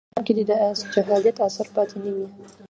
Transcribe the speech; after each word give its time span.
په 0.03 0.07
دې 0.11 0.13
جهان 0.49 0.75
کې 0.75 0.93
د 0.95 0.95
جاهلیت 1.09 1.37
اثر 1.47 1.67
پاتې 1.75 1.97
نه 2.05 2.11
وي. 2.15 2.27